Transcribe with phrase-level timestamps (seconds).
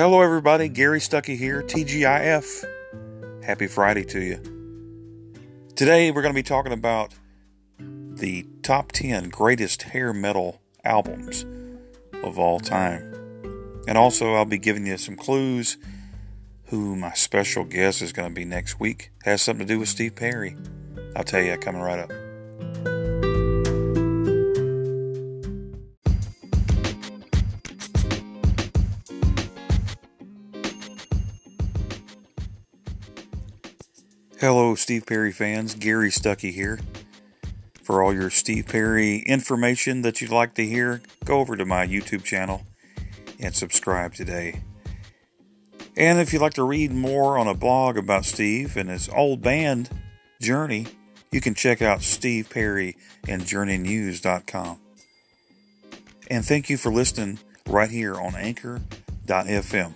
[0.00, 0.70] Hello, everybody.
[0.70, 2.64] Gary Stuckey here, TGIF.
[3.44, 5.66] Happy Friday to you.
[5.76, 7.12] Today, we're going to be talking about
[7.78, 11.44] the top 10 greatest hair metal albums
[12.24, 13.12] of all time.
[13.86, 15.76] And also, I'll be giving you some clues
[16.68, 19.10] who my special guest is going to be next week.
[19.24, 20.56] Has something to do with Steve Perry.
[21.14, 22.89] I'll tell you coming right up.
[34.40, 35.74] Hello, Steve Perry fans.
[35.74, 36.80] Gary Stuckey here.
[37.82, 41.86] For all your Steve Perry information that you'd like to hear, go over to my
[41.86, 42.64] YouTube channel
[43.38, 44.62] and subscribe today.
[45.94, 49.42] And if you'd like to read more on a blog about Steve and his old
[49.42, 49.90] band,
[50.40, 50.86] Journey,
[51.30, 52.96] you can check out Steve Perry
[53.28, 54.80] and JourneyNews.com.
[56.30, 59.94] And thank you for listening right here on Anchor.fm.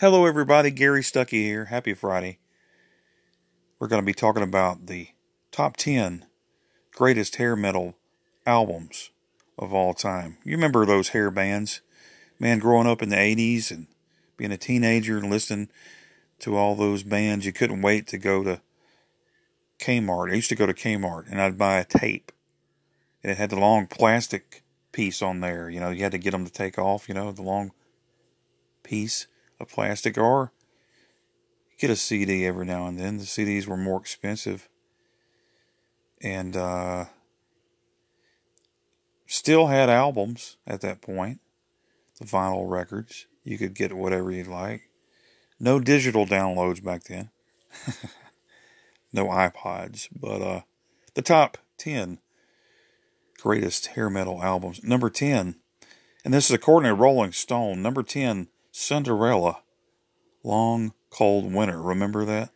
[0.00, 0.70] Hello, everybody.
[0.70, 1.64] Gary Stuckey here.
[1.64, 2.38] Happy Friday.
[3.80, 5.08] We're going to be talking about the
[5.50, 6.24] top 10
[6.94, 7.96] greatest hair metal
[8.46, 9.10] albums
[9.58, 10.38] of all time.
[10.44, 11.80] You remember those hair bands?
[12.38, 13.88] Man, growing up in the 80s and
[14.36, 15.68] being a teenager and listening
[16.38, 18.60] to all those bands, you couldn't wait to go to
[19.80, 20.30] Kmart.
[20.30, 22.30] I used to go to Kmart and I'd buy a tape.
[23.24, 25.68] And it had the long plastic piece on there.
[25.68, 27.72] You know, you had to get them to take off, you know, the long
[28.84, 29.26] piece
[29.60, 30.52] of plastic or
[31.78, 33.18] get a CD every now and then.
[33.18, 34.68] The CDs were more expensive.
[36.20, 37.06] And uh,
[39.26, 41.40] still had albums at that point,
[42.18, 43.26] the vinyl records.
[43.44, 44.90] You could get whatever you'd like.
[45.60, 47.30] No digital downloads back then.
[49.12, 50.60] no iPods, but uh,
[51.14, 52.18] the top 10
[53.38, 54.82] greatest hair metal albums.
[54.82, 55.56] Number 10,
[56.24, 59.62] and this is according to Rolling Stone, number 10 Cinderella,
[60.44, 61.82] Long Cold Winter.
[61.82, 62.50] Remember that?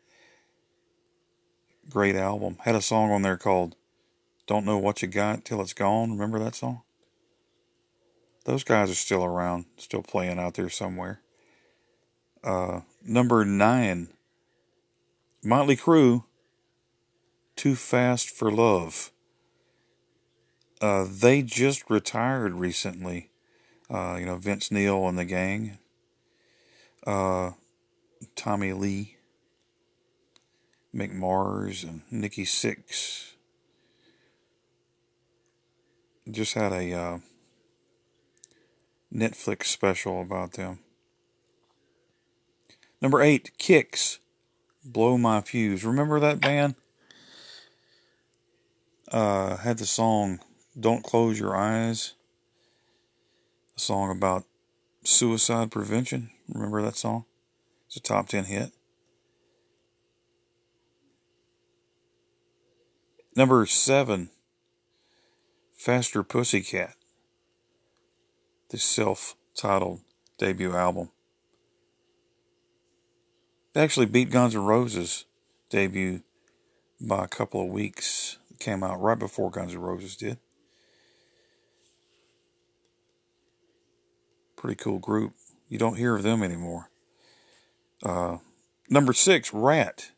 [1.91, 2.59] Great album.
[2.61, 3.75] Had a song on there called
[4.47, 6.13] Don't Know What You Got Till It's Gone.
[6.13, 6.83] Remember that song?
[8.45, 11.21] Those guys are still around, still playing out there somewhere.
[12.45, 14.09] Uh, number nine,
[15.43, 16.23] Motley Crue,
[17.57, 19.11] Too Fast for Love.
[20.81, 23.31] Uh, they just retired recently.
[23.91, 25.79] Uh, you know, Vince Neil and the gang
[27.07, 27.53] uh,
[28.37, 29.17] Tommy Lee,
[30.95, 33.33] Mick Mars, and Nikki Sixx.
[36.31, 37.19] Just had a uh,
[39.13, 40.79] Netflix special about them.
[43.01, 44.19] Number eight, Kix,
[44.85, 45.85] Blow My Fuse.
[45.85, 46.77] Remember that band?
[49.11, 50.41] Uh, had the song
[50.79, 52.15] Don't Close Your Eyes.
[53.77, 54.45] A song about
[55.03, 56.31] suicide prevention.
[56.53, 57.25] Remember that song?
[57.87, 58.73] It's a top 10 hit.
[63.35, 64.29] Number seven,
[65.73, 66.95] Faster Pussycat,
[68.69, 70.01] the self titled
[70.37, 71.11] debut album.
[73.75, 75.25] It actually beat Guns N' Roses'
[75.71, 76.23] debut
[77.01, 78.37] by a couple of weeks.
[78.51, 80.37] It came out right before Guns N' Roses did.
[84.57, 85.33] Pretty cool group.
[85.73, 86.91] You don't hear of them anymore.
[88.03, 88.37] Uh,
[88.91, 90.11] number six, Ratt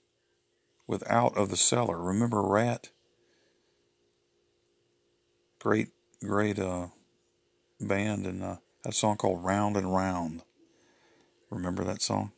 [0.88, 1.96] with Out of the Cellar.
[1.96, 2.90] Remember Ratt?
[5.60, 6.88] Great, great uh,
[7.80, 10.42] band, and uh, that song called Round and Round.
[11.50, 12.32] Remember that song?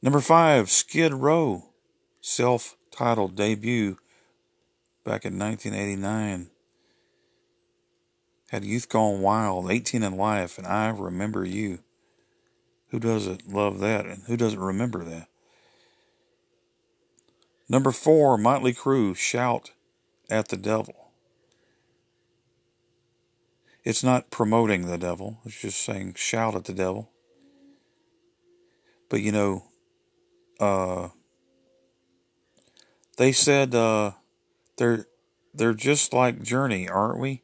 [0.00, 1.64] Number five, Skid Row,
[2.22, 3.98] self titled debut
[5.04, 6.51] back in 1989
[8.52, 11.78] had Youth Gone Wild, 18 in Life, and I Remember You.
[12.90, 15.28] Who doesn't love that and who doesn't remember that?
[17.66, 19.70] Number four, Motley Crue, Shout
[20.28, 20.94] at the Devil.
[23.84, 27.10] It's not promoting the devil, it's just saying shout at the devil.
[29.08, 29.64] But you know,
[30.60, 31.08] uh,
[33.16, 34.12] they said uh,
[34.76, 35.06] they're
[35.52, 37.41] they're just like Journey, aren't we?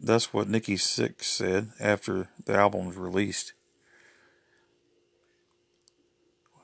[0.00, 3.52] That's what Nikki Sixx said after the album was released.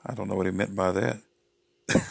[0.05, 1.17] I don't know what he meant by that.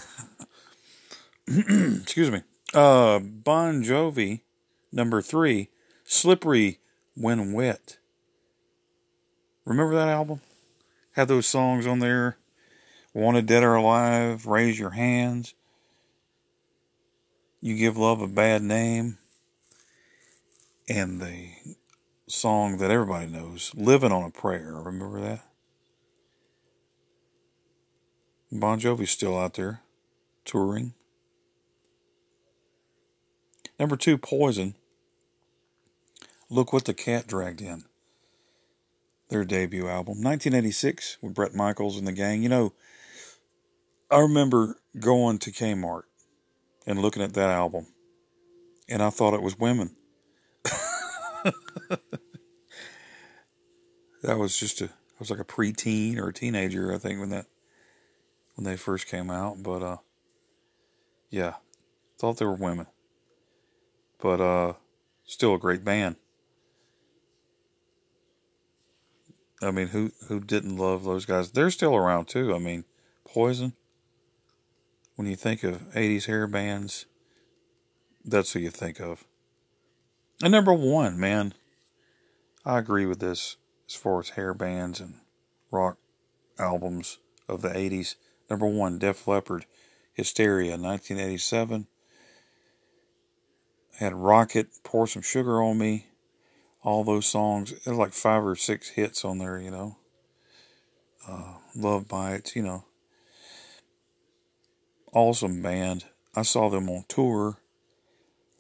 [1.47, 2.43] Excuse me.
[2.73, 4.43] Uh, bon Jovi,
[4.93, 5.71] number three,
[6.05, 6.79] Slippery
[7.17, 7.99] When Wet.
[9.65, 10.41] Remember that album?
[11.13, 12.39] Had those songs on there
[13.13, 15.53] Wanted Dead or Alive, Raise Your Hands.
[17.61, 19.19] You Give Love a Bad Name,
[20.91, 21.51] and the
[22.27, 24.75] song that everybody knows, Living on a Prayer.
[24.75, 25.45] Remember that?
[28.51, 29.83] Bon Jovi's still out there
[30.45, 30.95] touring.
[33.79, 34.75] Number two, Poison.
[36.51, 37.85] Look what the cat dragged in.
[39.29, 42.43] Their debut album, 1986, with Bret Michaels and the gang.
[42.43, 42.73] You know,
[44.11, 46.03] I remember going to Kmart
[46.85, 47.87] and looking at that album,
[48.89, 49.95] and I thought it was women.
[54.23, 57.31] that was just a, I was like a preteen or a teenager, I think, when
[57.31, 57.47] that,
[58.57, 59.63] when they first came out.
[59.63, 59.97] But, uh,
[61.31, 61.55] yeah,
[62.19, 62.87] thought they were women.
[64.21, 64.73] But, uh,
[65.25, 66.17] still a great band.
[69.63, 71.51] I mean, who who didn't love those guys?
[71.51, 72.55] They're still around too.
[72.55, 72.85] I mean,
[73.25, 73.75] Poison.
[75.17, 77.05] When you think of '80s hair bands,
[78.25, 79.25] that's who you think of.
[80.43, 81.53] And number one, man,
[82.65, 83.57] I agree with this
[83.87, 85.17] as far as hair bands and
[85.71, 85.99] rock
[86.59, 88.15] albums of the '80s.
[88.49, 89.67] Number one, Def Leppard,
[90.13, 91.87] Hysteria, 1987.
[93.99, 96.07] Had Rocket, Pour Some Sugar on Me,
[96.83, 97.75] all those songs.
[97.85, 99.99] There's like five or six hits on there, you know.
[101.29, 102.85] Uh, Love Bites, you know.
[105.13, 106.07] Awesome band.
[106.35, 107.59] I saw them on tour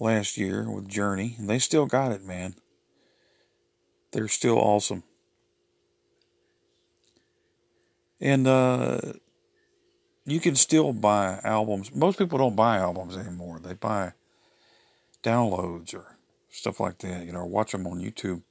[0.00, 2.54] last year with Journey, and they still got it, man.
[4.12, 5.04] They're still awesome.
[8.20, 9.00] And uh,
[10.26, 11.94] you can still buy albums.
[11.94, 13.60] Most people don't buy albums anymore.
[13.62, 14.12] They buy
[15.22, 16.16] downloads or
[16.50, 18.42] stuff like that, you know, watch them on YouTube.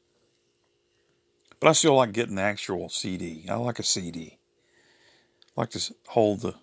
[1.59, 3.45] But I still like getting the actual CD.
[3.49, 4.39] I like a CD.
[5.57, 6.55] I like to hold the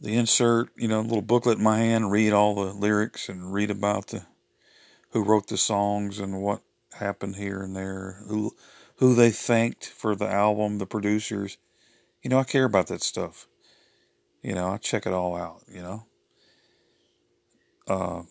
[0.00, 3.70] the insert, you know, little booklet in my hand, read all the lyrics and read
[3.70, 4.26] about the
[5.10, 6.60] who wrote the songs and what
[6.98, 8.54] happened here and there, who
[8.96, 11.58] who they thanked for the album, the producers.
[12.22, 13.46] You know, I care about that stuff.
[14.42, 16.06] You know, I check it all out, you know.
[17.88, 18.22] Uh,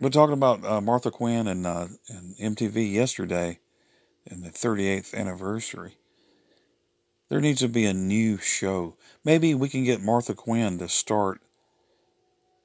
[0.00, 3.60] we're talking about uh, Martha Quinn and, uh, and MTV yesterday
[4.26, 5.96] and the 38th anniversary.
[7.28, 8.96] There needs to be a new show.
[9.24, 11.40] Maybe we can get Martha Quinn to start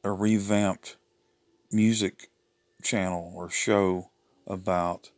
[0.03, 0.97] a revamped
[1.71, 2.29] music
[2.83, 4.09] channel or show
[4.45, 5.11] about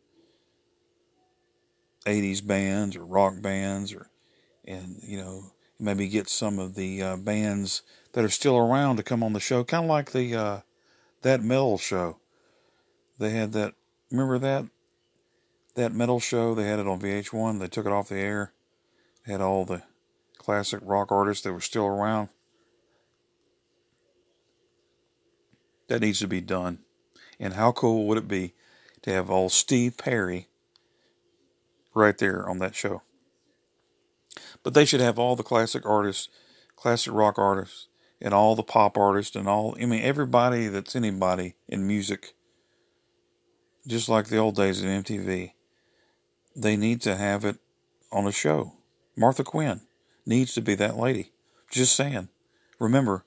[2.06, 4.10] 80s bands or rock bands or
[4.66, 7.82] and you know maybe get some of the uh, bands
[8.12, 10.60] that are still around to come on the show kind of like the uh,
[11.22, 12.18] that metal show.
[13.18, 13.74] They had that.
[14.10, 14.66] Remember that
[15.74, 16.54] that metal show?
[16.54, 17.60] They had it on VH1.
[17.60, 18.53] They took it off the air.
[19.26, 19.82] Had all the
[20.38, 22.28] classic rock artists that were still around.
[25.88, 26.80] That needs to be done.
[27.40, 28.54] And how cool would it be
[29.02, 30.48] to have old Steve Perry
[31.94, 33.02] right there on that show?
[34.62, 36.28] But they should have all the classic artists,
[36.76, 37.88] classic rock artists,
[38.20, 42.34] and all the pop artists and all, I mean, everybody that's anybody in music,
[43.86, 45.52] just like the old days of MTV,
[46.56, 47.56] they need to have it
[48.10, 48.72] on a show.
[49.16, 49.80] Martha Quinn
[50.26, 51.32] needs to be that lady.
[51.70, 52.28] Just saying.
[52.78, 53.24] Remember,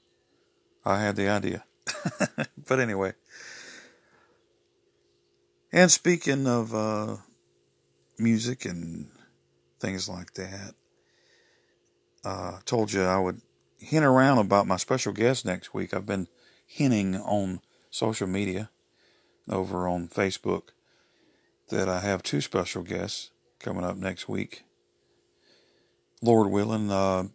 [0.86, 1.64] I had the idea.
[2.68, 3.14] but anyway.
[5.72, 7.18] And speaking of uh,
[8.18, 9.10] music and
[9.80, 10.76] things like that,
[12.24, 13.42] uh, told you I would
[13.78, 15.94] hint around about my special guest next week.
[15.94, 16.28] I've been
[16.66, 18.70] hinting on social media
[19.50, 20.70] over on Facebook
[21.70, 24.64] that I have two special guests coming up next week.
[26.22, 27.28] Lord willing, uh,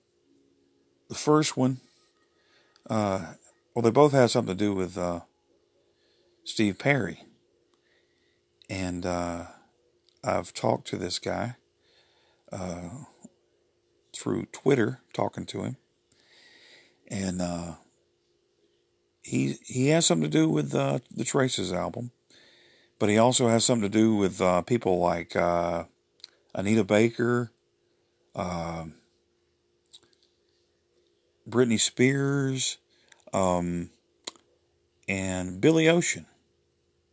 [1.08, 1.78] the first one,
[2.90, 3.34] uh,
[3.74, 5.20] well, they both have something to do with uh,
[6.44, 7.24] Steve Perry.
[8.68, 9.46] And uh,
[10.24, 11.56] I've talked to this guy
[12.50, 12.88] uh,
[14.14, 15.76] through Twitter, talking to him
[17.12, 17.74] and uh,
[19.22, 22.10] he he has something to do with the Traces album,
[22.98, 25.36] but he also has something to do with people like
[26.54, 27.52] Anita Baker,
[28.34, 28.94] um,
[31.48, 32.78] Britney Spears,
[33.32, 33.90] um,
[35.08, 36.26] and Billy Ocean,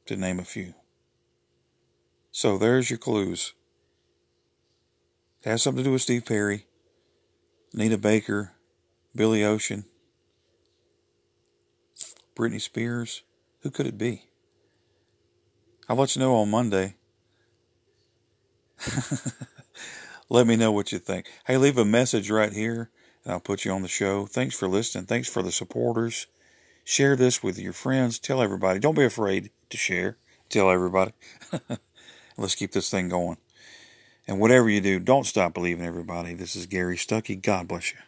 [0.05, 0.73] to name a few.
[2.31, 3.53] So there's your clues.
[5.43, 6.65] It has something to do with Steve Perry,
[7.73, 8.53] Anita Baker,
[9.15, 9.85] Billy Ocean,
[12.35, 13.23] Britney Spears.
[13.61, 14.29] Who could it be?
[15.87, 16.95] I'll let you know on Monday.
[20.29, 21.27] let me know what you think.
[21.45, 22.91] Hey, leave a message right here
[23.23, 24.25] and I'll put you on the show.
[24.25, 25.05] Thanks for listening.
[25.05, 26.27] Thanks for the supporters.
[26.83, 28.19] Share this with your friends.
[28.19, 28.79] Tell everybody.
[28.79, 30.17] Don't be afraid to share.
[30.49, 31.13] Tell everybody.
[32.37, 33.37] Let's keep this thing going.
[34.27, 36.33] And whatever you do, don't stop believing everybody.
[36.33, 37.41] This is Gary Stuckey.
[37.41, 37.99] God bless you.